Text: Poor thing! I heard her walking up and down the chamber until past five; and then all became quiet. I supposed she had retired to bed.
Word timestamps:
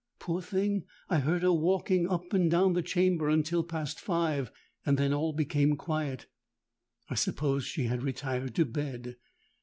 Poor 0.17 0.41
thing! 0.41 0.85
I 1.09 1.19
heard 1.19 1.43
her 1.43 1.53
walking 1.53 2.09
up 2.09 2.33
and 2.33 2.49
down 2.49 2.73
the 2.73 2.81
chamber 2.81 3.29
until 3.29 3.63
past 3.63 3.99
five; 3.99 4.51
and 4.83 4.97
then 4.97 5.13
all 5.13 5.31
became 5.31 5.77
quiet. 5.77 6.25
I 7.07 7.13
supposed 7.13 7.67
she 7.67 7.83
had 7.83 8.01
retired 8.01 8.55
to 8.55 8.65
bed. 8.65 9.17